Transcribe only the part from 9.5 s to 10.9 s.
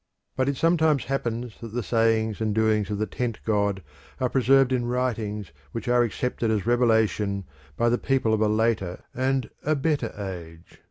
better age.